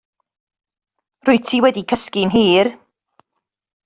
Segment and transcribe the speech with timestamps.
[1.25, 2.65] Rwyt ti wedi cysgu'n hir.